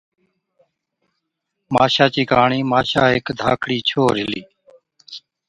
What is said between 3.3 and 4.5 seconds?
ڌاڪڙِي ڇوهر هِلِي،